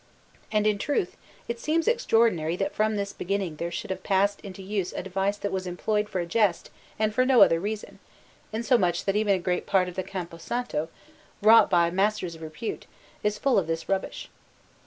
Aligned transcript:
And 0.51 0.65
in 0.65 0.79
truth 0.79 1.15
it 1.47 1.59
seems 1.59 1.87
extraordinary 1.87 2.55
that 2.55 2.73
from 2.73 2.95
this 2.95 3.13
beginning 3.13 3.57
there 3.57 3.69
should 3.69 3.91
have 3.91 4.01
passed 4.01 4.41
into 4.41 4.63
use 4.63 4.93
a 4.93 5.03
device 5.03 5.37
that 5.37 5.51
was 5.51 5.67
employed 5.67 6.09
for 6.09 6.19
a 6.19 6.25
jest 6.25 6.71
and 6.97 7.13
for 7.13 7.23
no 7.23 7.43
other 7.43 7.59
reason, 7.59 7.99
insomuch 8.51 9.05
that 9.05 9.15
even 9.15 9.35
a 9.35 9.37
great 9.37 9.67
part 9.67 9.87
of 9.87 9.93
the 9.93 10.01
Campo 10.01 10.37
Santo, 10.37 10.89
wrought 11.43 11.69
by 11.69 11.91
masters 11.91 12.33
of 12.33 12.41
repute, 12.41 12.87
is 13.21 13.37
full 13.37 13.59
of 13.59 13.67
this 13.67 13.87
rubbish. 13.87 14.31